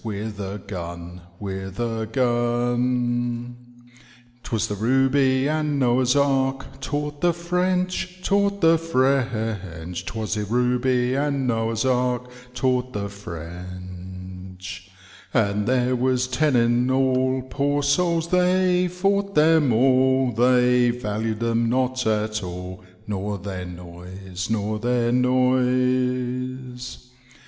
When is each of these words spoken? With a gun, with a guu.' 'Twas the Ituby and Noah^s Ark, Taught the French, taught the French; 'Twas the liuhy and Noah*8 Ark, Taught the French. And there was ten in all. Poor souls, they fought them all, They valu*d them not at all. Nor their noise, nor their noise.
With 0.03 0.39
a 0.39 0.57
gun, 0.65 1.21
with 1.39 1.79
a 1.79 2.07
guu.' 2.11 3.53
'Twas 4.41 4.67
the 4.67 4.73
Ituby 4.73 5.47
and 5.47 5.79
Noah^s 5.79 6.19
Ark, 6.19 6.65
Taught 6.81 7.21
the 7.21 7.31
French, 7.33 8.23
taught 8.23 8.61
the 8.61 8.79
French; 8.79 10.03
'Twas 10.07 10.33
the 10.33 10.41
liuhy 10.45 11.15
and 11.15 11.45
Noah*8 11.45 11.93
Ark, 11.95 12.31
Taught 12.55 12.93
the 12.93 13.09
French. 13.09 14.89
And 15.35 15.67
there 15.67 15.95
was 15.95 16.25
ten 16.27 16.55
in 16.55 16.89
all. 16.89 17.43
Poor 17.51 17.83
souls, 17.83 18.29
they 18.29 18.87
fought 18.87 19.35
them 19.35 19.71
all, 19.71 20.31
They 20.31 20.91
valu*d 20.91 21.33
them 21.33 21.69
not 21.69 22.07
at 22.07 22.41
all. 22.41 22.83
Nor 23.05 23.37
their 23.37 23.65
noise, 23.65 24.49
nor 24.49 24.79
their 24.79 25.11
noise. 25.11 27.05